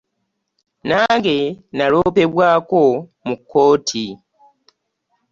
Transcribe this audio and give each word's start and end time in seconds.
Nange 0.89 1.37
naloopebwako 1.77 2.83
mu 3.27 3.35
kkooti. 3.39 4.05